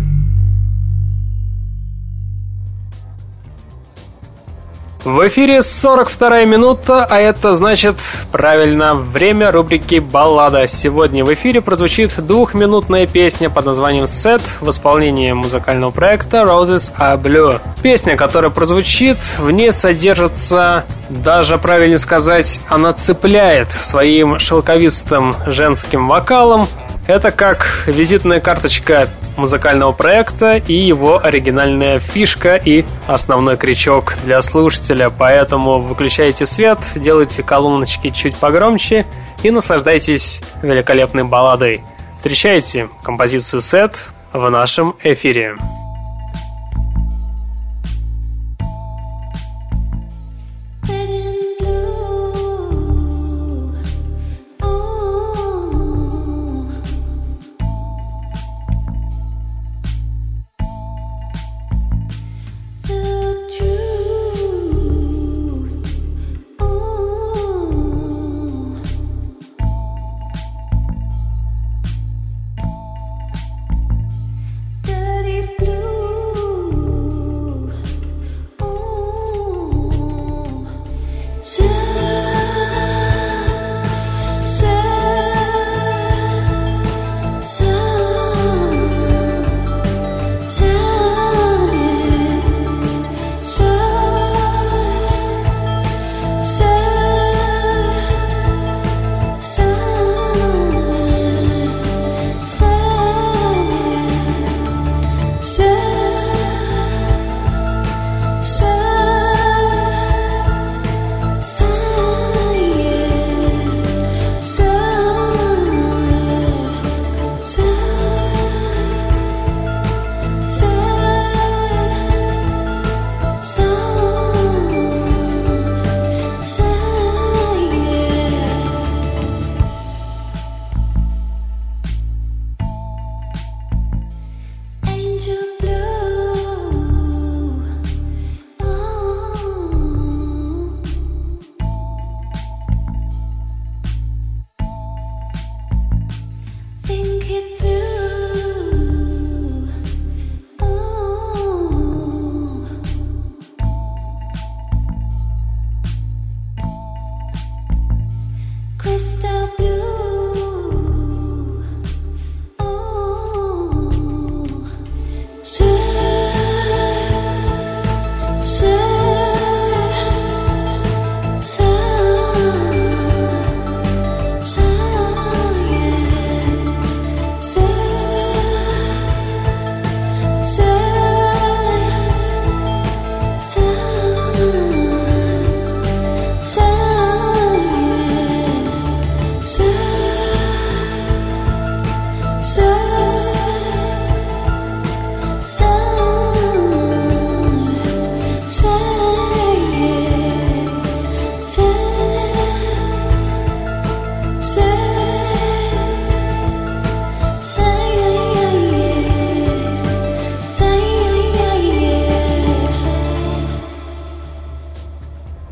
В 5.03 5.27
эфире 5.27 5.63
42 5.63 6.43
минута, 6.43 7.07
а 7.09 7.19
это 7.19 7.55
значит, 7.55 7.95
правильно, 8.31 8.93
время 8.93 9.51
рубрики 9.51 9.97
«Баллада». 9.97 10.67
Сегодня 10.67 11.25
в 11.25 11.33
эфире 11.33 11.59
прозвучит 11.59 12.23
двухминутная 12.23 13.07
песня 13.07 13.49
под 13.49 13.65
названием 13.65 14.03
«Set» 14.03 14.43
в 14.59 14.69
исполнении 14.69 15.31
музыкального 15.31 15.89
проекта 15.89 16.43
«Roses 16.43 16.91
Are 16.99 17.19
Blue». 17.19 17.59
Песня, 17.81 18.15
которая 18.15 18.51
прозвучит, 18.51 19.17
в 19.39 19.49
ней 19.49 19.71
содержится, 19.71 20.85
даже 21.09 21.57
правильно 21.57 21.97
сказать, 21.97 22.59
она 22.67 22.93
цепляет 22.93 23.71
своим 23.71 24.37
шелковистым 24.37 25.33
женским 25.47 26.07
вокалом. 26.07 26.67
Это 27.07 27.31
как 27.31 27.83
визитная 27.87 28.39
карточка 28.39 29.09
музыкального 29.37 29.91
проекта 29.91 30.57
и 30.57 30.73
его 30.73 31.19
оригинальная 31.23 31.99
фишка 31.99 32.55
и 32.55 32.85
основной 33.07 33.57
крючок 33.57 34.15
для 34.23 34.41
слушателя. 34.41 35.09
Поэтому 35.09 35.79
выключайте 35.79 36.45
свет, 36.45 36.79
делайте 36.95 37.43
колоночки 37.43 38.09
чуть 38.09 38.35
погромче 38.35 39.05
и 39.43 39.51
наслаждайтесь 39.51 40.41
великолепной 40.61 41.23
балладой. 41.23 41.81
Встречайте 42.17 42.89
композицию 43.03 43.61
«Сет» 43.61 44.09
в 44.31 44.47
нашем 44.49 44.95
эфире. 45.03 45.57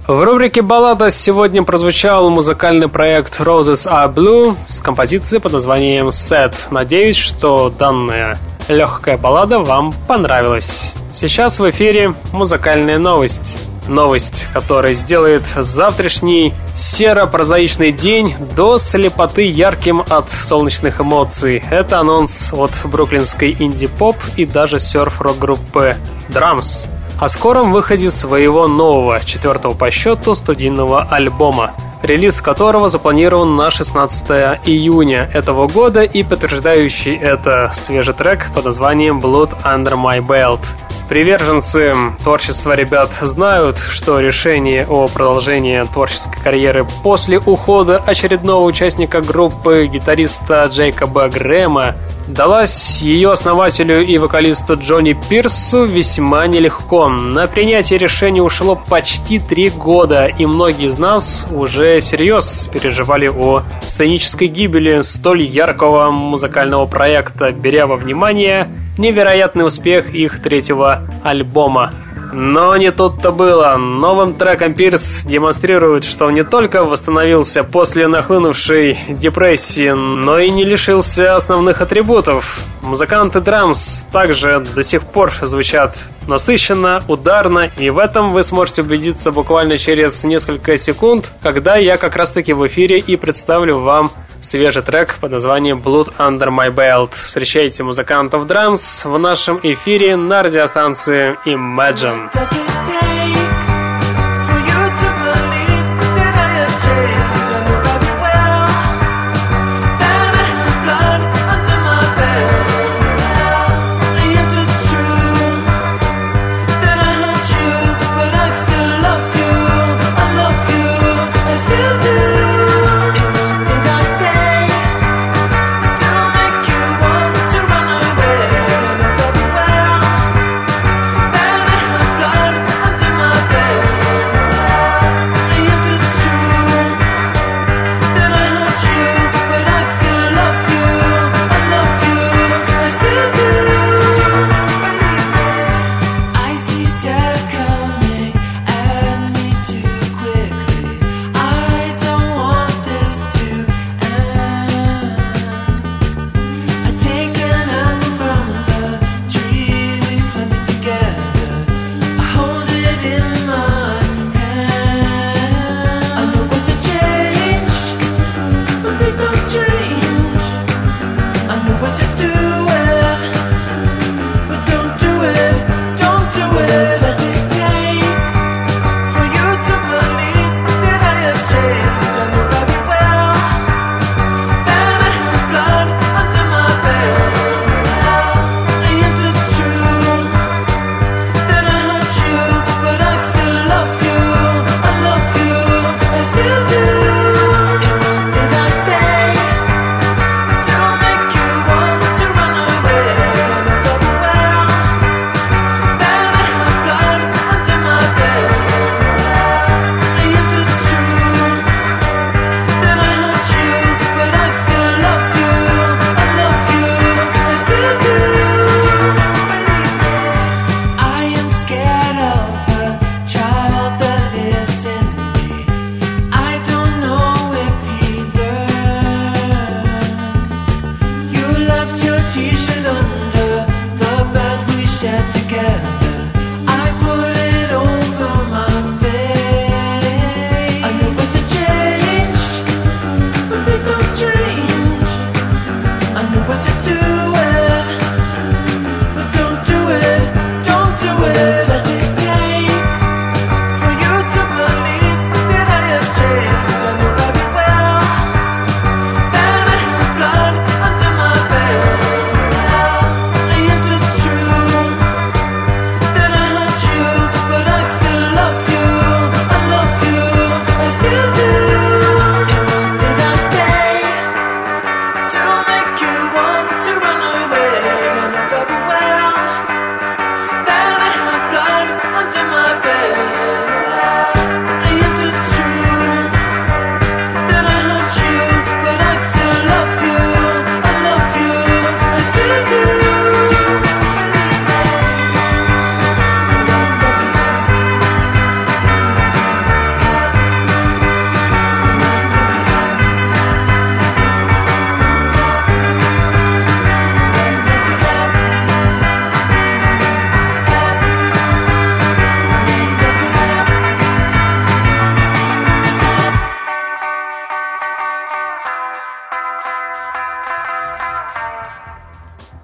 Рубрике 0.09 0.63
«Баллада» 0.63 1.11
сегодня 1.11 1.61
прозвучал 1.61 2.31
музыкальный 2.31 2.87
проект 2.87 3.39
Roses 3.39 3.87
Are 3.87 4.11
Blue 4.11 4.55
с 4.67 4.81
композицией 4.81 5.39
под 5.39 5.51
названием 5.51 6.07
Set. 6.07 6.55
Надеюсь, 6.71 7.15
что 7.15 7.69
данная 7.69 8.35
легкая 8.67 9.19
баллада 9.19 9.59
вам 9.59 9.93
понравилась. 10.07 10.95
Сейчас 11.13 11.59
в 11.59 11.69
эфире 11.69 12.15
музыкальная 12.33 12.97
новость. 12.97 13.59
Новость, 13.87 14.47
которая 14.51 14.95
сделает 14.95 15.43
завтрашний 15.55 16.55
серо-прозаичный 16.75 17.91
день 17.91 18.33
до 18.55 18.79
слепоты 18.79 19.43
ярким 19.43 20.03
от 20.09 20.31
солнечных 20.31 21.01
эмоций. 21.01 21.63
Это 21.69 21.99
анонс 21.99 22.51
от 22.51 22.71
бруклинской 22.83 23.55
инди-поп 23.59 24.15
и 24.37 24.47
даже 24.47 24.79
серф-рок 24.79 25.37
группы 25.37 25.95
Drums 26.29 26.87
о 27.19 27.27
скором 27.27 27.73
выходе 27.73 28.09
своего 28.11 28.67
нового, 28.67 29.19
четвертого 29.25 29.73
по 29.73 29.91
счету, 29.91 30.35
студийного 30.35 31.01
альбома, 31.01 31.73
релиз 32.01 32.41
которого 32.41 32.87
запланирован 32.87 33.57
на 33.57 33.71
16 33.71 34.29
июня 34.65 35.29
этого 35.33 35.67
года 35.67 36.03
и 36.03 36.23
подтверждающий 36.23 37.15
это 37.15 37.71
свежий 37.73 38.13
трек 38.13 38.49
под 38.55 38.65
названием 38.65 39.19
Blood 39.19 39.51
Under 39.63 39.95
My 39.95 40.25
Belt. 40.25 40.61
Приверженцы 41.09 41.93
творчества 42.23 42.73
ребят 42.73 43.09
знают, 43.19 43.77
что 43.77 44.19
решение 44.19 44.85
о 44.87 45.07
продолжении 45.07 45.83
творческой 45.91 46.41
карьеры 46.41 46.85
после 47.03 47.39
ухода 47.39 47.97
очередного 47.97 48.63
участника 48.63 49.19
группы 49.21 49.87
гитариста 49.87 50.69
Джейкоба 50.71 51.27
Грэма 51.27 51.95
далась 52.29 53.01
ее 53.01 53.31
основателю 53.31 54.05
и 54.05 54.17
вокалисту 54.17 54.77
Джонни 54.77 55.17
Пирсу 55.29 55.85
весьма 55.85 56.47
нелегко. 56.47 57.09
На 57.09 57.47
принятие 57.47 57.99
решения 57.99 58.41
ушло 58.41 58.75
почти 58.75 59.39
три 59.39 59.69
года, 59.69 60.27
и 60.27 60.45
многие 60.45 60.87
из 60.87 60.99
нас 60.99 61.45
уже 61.51 61.99
всерьез 61.99 62.69
переживали 62.71 63.27
о 63.27 63.63
сценической 63.83 64.47
гибели 64.47 65.01
столь 65.01 65.43
яркого 65.43 66.11
музыкального 66.11 66.85
проекта, 66.85 67.51
беря 67.51 67.87
во 67.87 67.95
внимание 67.95 68.67
невероятный 68.97 69.65
успех 69.65 70.13
их 70.13 70.41
третьего 70.41 71.01
альбома. 71.23 71.93
Но 72.31 72.75
не 72.77 72.91
тут-то 72.91 73.31
было. 73.31 73.75
Новым 73.77 74.33
треком 74.35 74.73
Пирс 74.73 75.23
демонстрирует, 75.23 76.03
что 76.03 76.25
он 76.27 76.35
не 76.35 76.43
только 76.43 76.83
восстановился 76.83 77.63
после 77.63 78.07
нахлынувшей 78.07 78.97
депрессии, 79.09 79.89
но 79.89 80.39
и 80.39 80.49
не 80.49 80.63
лишился 80.63 81.35
основных 81.35 81.81
атрибутов. 81.81 82.59
Музыканты 82.81 83.41
драмс 83.41 84.03
также 84.11 84.59
до 84.59 84.83
сих 84.83 85.03
пор 85.03 85.33
звучат 85.41 85.97
насыщенно, 86.27 87.01
ударно, 87.07 87.69
и 87.77 87.89
в 87.89 87.97
этом 87.97 88.29
вы 88.29 88.43
сможете 88.43 88.83
убедиться 88.83 89.31
буквально 89.31 89.77
через 89.77 90.23
несколько 90.23 90.77
секунд, 90.77 91.31
когда 91.41 91.75
я 91.75 91.97
как 91.97 92.15
раз 92.15 92.31
таки 92.31 92.53
в 92.53 92.65
эфире 92.67 92.99
и 92.99 93.15
представлю 93.15 93.77
вам 93.77 94.11
свежий 94.41 94.81
трек 94.81 95.15
под 95.19 95.31
названием 95.31 95.81
Blood 95.83 96.13
Under 96.17 96.49
My 96.49 96.73
Belt. 96.73 97.11
Встречайте 97.13 97.83
музыкантов 97.83 98.47
драмс 98.47 99.05
в 99.05 99.17
нашем 99.17 99.59
эфире 99.61 100.15
на 100.15 100.43
радиостанции 100.43 101.37
Imagine. 101.45 102.18
Does 102.27 102.49
it 102.51 103.39
take? 103.39 103.48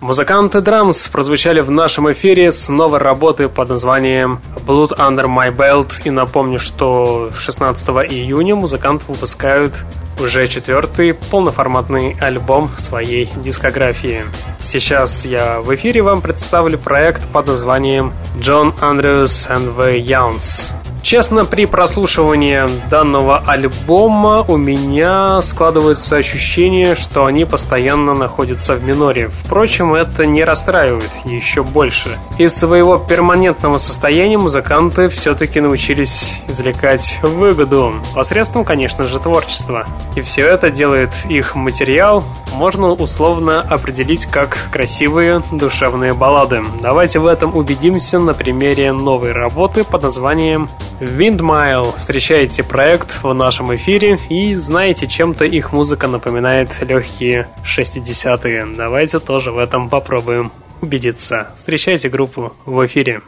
Музыканты 0.06 0.60
Drums 0.60 1.10
прозвучали 1.12 1.62
в 1.62 1.72
нашем 1.72 2.12
эфире 2.12 2.51
с 2.51 2.70
новой 2.70 2.99
работы 2.99 3.49
под 3.49 3.70
названием 3.70 4.39
Blood 4.68 4.99
Under 4.99 5.26
My 5.26 5.49
Belt. 5.51 5.93
И 6.03 6.12
напомню, 6.12 6.60
что 6.60 7.32
16 7.36 7.88
июня 8.12 8.56
музыканты 8.56 9.06
выпускают 9.08 9.74
уже 10.20 10.47
четвертый 10.47 11.16
полноформатный 11.16 12.16
альбом 12.22 12.70
своей 12.78 13.32
дискографии. 13.38 14.26
Сейчас 14.60 15.26
я 15.26 15.62
в 15.62 15.74
эфире 15.74 16.03
вам 16.03 16.22
представлю 16.22 16.78
проект 16.78 17.28
под 17.30 17.47
названием 17.47 18.14
John 18.39 18.80
Andrews 18.82 19.49
and 19.49 19.76
the 19.76 19.99
Youngs. 19.99 20.75
Честно, 21.06 21.45
при 21.45 21.68
прослушивании 21.68 22.64
данного 22.89 23.38
альбома 23.45 24.43
у 24.47 24.58
меня 24.58 25.39
складывается 25.43 26.18
ощущение, 26.18 26.95
что 26.95 27.26
они 27.26 27.45
постоянно 27.45 28.16
находятся 28.16 28.74
в 28.74 28.84
миноре. 28.84 29.30
Впрочем, 29.43 29.93
это 29.93 30.26
не 30.26 30.43
расстраивает 30.43 31.12
еще 31.26 31.62
больше. 31.62 32.18
Из 32.39 32.56
своего 32.56 32.97
перманентного 32.97 33.78
состояния 33.78 34.39
музыканты 34.39 35.08
все-таки 35.10 35.62
научились 35.62 36.41
извлекать 36.47 37.20
выгоду, 37.22 37.93
посредством, 38.16 38.66
конечно 38.66 39.06
же, 39.06 39.20
творчества. 39.20 39.86
И 40.16 40.22
все 40.22 40.47
это 40.47 40.72
делает 40.72 41.12
их 41.30 41.53
материал 41.53 42.24
можно 42.56 42.91
условно 42.91 43.62
определить 43.62 44.26
как 44.26 44.58
красивые 44.72 45.43
душевные 45.51 46.14
баллады. 46.14 46.64
Давайте 46.82 47.20
в 47.20 47.26
этом 47.26 47.56
убедимся 47.56 48.18
на 48.20 48.34
примере 48.34 48.93
новой 48.93 49.34
работы 49.34 49.84
под 49.84 50.03
названием 50.03 50.70
Windmile. 51.00 51.98
Встречайте 51.98 52.64
проект 52.64 53.22
в 53.24 53.34
нашем 53.34 53.76
эфире 53.76 54.18
и 54.30 54.54
знаете, 54.54 55.08
чем-то 55.08 55.46
их 55.46 55.74
музыка 55.74 56.08
напоминает 56.08 56.82
легкие 56.82 57.48
60-е. 57.64 58.66
Давайте 58.78 59.20
тоже 59.20 59.52
в 59.52 59.58
этом 59.58 59.89
попробуем 59.89 60.52
убедиться. 60.82 61.52
Встречайте 61.56 62.10
группу 62.10 62.54
в 62.66 62.86
эфире. 62.86 63.22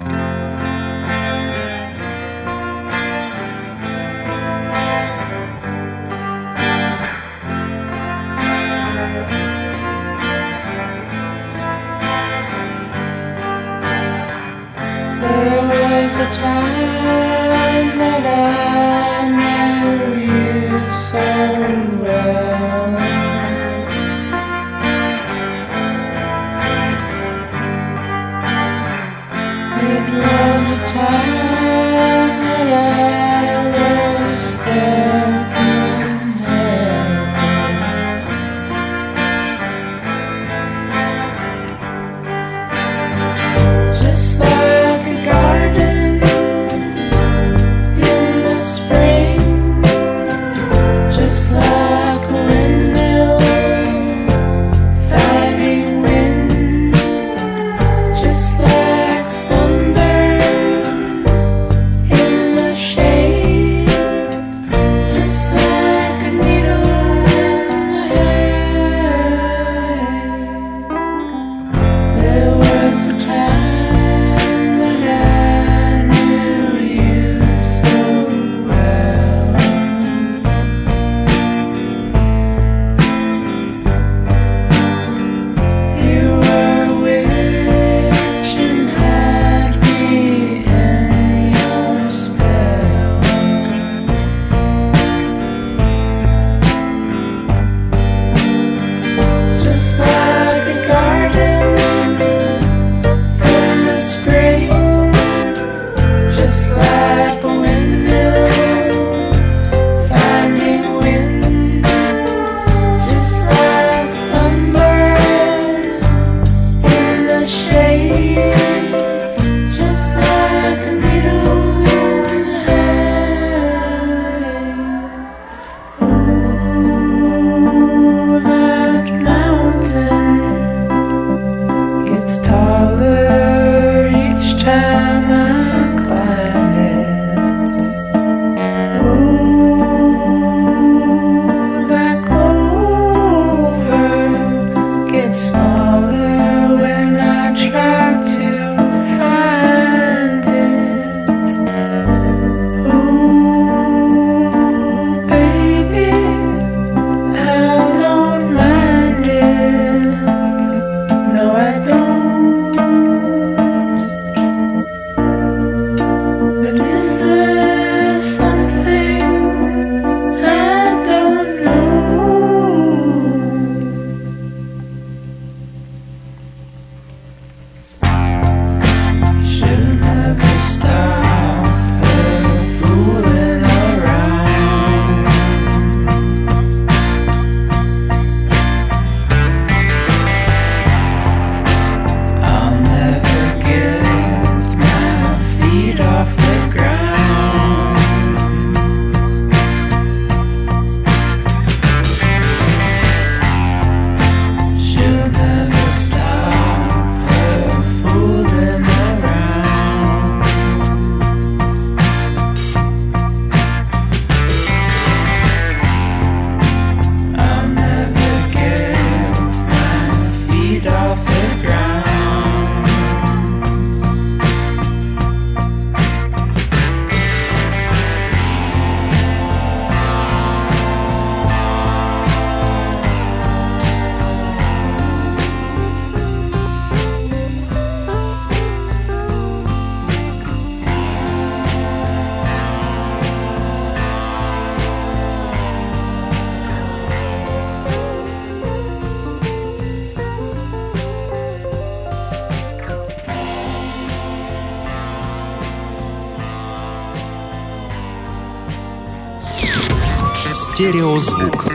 Стереозвук. 260.87 261.65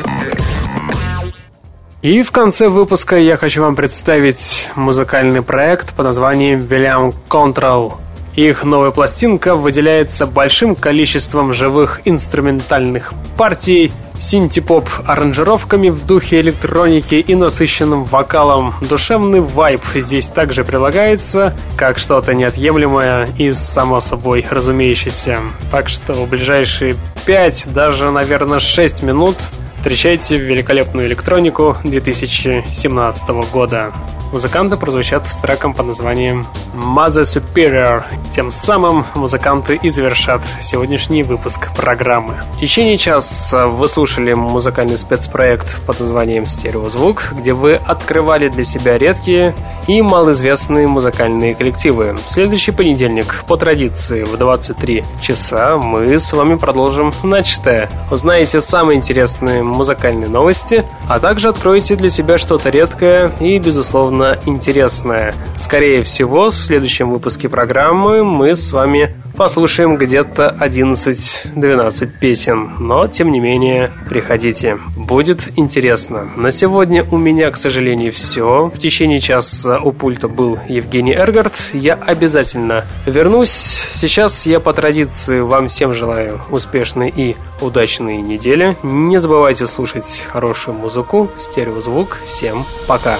И 2.01 2.23
в 2.23 2.31
конце 2.33 2.69
выпуска 2.69 3.19
я 3.19 3.37
хочу 3.37 3.61
вам 3.61 3.77
представить 3.77 4.71
музыкальный 4.75 5.43
проект 5.43 5.93
под 5.93 6.07
названием 6.07 6.61
William 6.61 7.15
Control. 7.29 7.93
Их 8.37 8.65
новая 8.65 8.91
пластинка 8.91 9.55
выделяется 9.55 10.25
большим 10.27 10.75
количеством 10.75 11.53
живых 11.53 12.01
инструментальных 12.07 13.13
партий, 13.37 13.93
синти-поп 14.23 14.89
аранжировками 15.07 15.89
в 15.89 16.07
духе 16.07 16.41
электроники 16.41 17.17
и 17.17 17.35
насыщенным 17.35 18.05
вокалом. 18.05 18.73
Душевный 18.89 19.41
вайб 19.41 19.81
здесь 19.95 20.29
также 20.29 20.65
прилагается, 20.65 21.55
как 21.77 21.99
что-то 21.99 22.33
неотъемлемое 22.33 23.29
и 23.37 23.53
само 23.53 24.01
собой 24.01 24.47
разумеющееся. 24.49 25.39
Так 25.71 25.89
что 25.89 26.15
в 26.15 26.29
ближайшие 26.29 26.95
5, 27.27 27.69
даже, 27.75 28.11
наверное, 28.11 28.61
6 28.61 29.03
минут 29.03 29.37
встречайте 29.77 30.39
великолепную 30.39 31.09
электронику 31.09 31.77
2017 31.83 33.29
года 33.53 33.93
музыканты 34.33 34.77
прозвучат 34.77 35.27
с 35.29 35.37
треком 35.37 35.75
под 35.75 35.87
названием 35.87 36.47
Mother 36.75 37.23
Superior. 37.23 38.03
Тем 38.35 38.51
самым 38.51 39.05
музыканты 39.15 39.79
и 39.81 39.91
завершат 39.91 40.41
сегодняшний 40.63 41.23
выпуск 41.23 41.71
программы. 41.77 42.43
В 42.55 42.61
течение 42.61 42.97
часа 42.97 43.67
вы 43.67 43.89
слушали 43.89 44.33
музыкальный 44.33 44.97
спецпроект 44.97 45.81
под 45.87 46.01
названием 46.01 46.47
«Стереозвук», 46.47 47.35
где 47.39 47.53
вы 47.53 47.75
открывали 47.75 48.49
для 48.49 48.65
себя 48.65 48.97
редкие 48.97 49.55
и 49.87 50.01
малоизвестные 50.01 50.87
музыкальные 50.87 51.55
коллективы. 51.55 52.17
В 52.27 52.31
следующий 52.31 52.71
понедельник, 52.71 53.45
по 53.47 53.59
традиции, 53.59 54.25
в 54.25 54.39
23 54.39 55.05
часа 55.21 55.77
мы 55.77 56.19
с 56.19 56.33
вами 56.33 56.55
продолжим 56.55 57.13
начатое. 57.23 57.91
Узнаете 58.11 58.63
самые 58.63 58.97
интересные 58.97 59.63
музыкальные 59.63 60.29
новости, 60.29 60.85
а 61.09 61.19
также 61.19 61.49
откроете 61.49 61.97
для 61.97 62.09
себя 62.09 62.39
что-то 62.39 62.71
редкое 62.71 63.31
и, 63.41 63.59
безусловно, 63.59 64.22
интересное. 64.47 65.35
Скорее 65.59 66.03
всего, 66.03 66.51
в 66.51 66.55
следующем 66.55 67.11
выпуске 67.11 67.49
программы 67.49 68.25
мы 68.25 68.55
с 68.55 68.73
вами 68.73 69.15
послушаем 69.37 69.97
где-то 69.97 70.57
11-12 70.59 72.11
песен. 72.19 72.71
Но, 72.79 73.07
тем 73.07 73.31
не 73.31 73.41
менее, 73.41 73.93
приходите. 74.09 74.79
Будет 74.97 75.51
интересно. 75.57 76.31
На 76.37 76.51
сегодня 76.51 77.05
у 77.05 77.19
меня, 77.19 77.51
к 77.51 77.57
сожалению, 77.57 78.13
все. 78.13 78.73
В 78.75 78.79
течение 78.79 79.21
часа 79.21 79.79
у 79.79 79.93
пульта 79.93 80.29
был 80.29 80.59
Евгений 80.69 81.13
Эргард. 81.13 81.55
Я 81.75 81.95
обязательно 81.95 82.85
вернусь. 83.07 83.85
Сейчас 83.93 84.47
я 84.47 84.61
по 84.61 84.73
традиции 84.73 85.41
вам 85.41 85.69
всем 85.69 85.95
желаю 85.95 86.41
успешной 86.51 87.13
и 87.15 87.37
удачной 87.61 88.23
недели. 88.23 88.77
Не 88.83 89.19
забывайте 89.19 89.67
слушать 89.67 90.27
хорошую 90.31 90.77
музыку, 90.79 91.31
стереозвук. 91.37 92.19
Всем 92.27 92.65
пока. 92.87 93.03
Пока. 93.03 93.19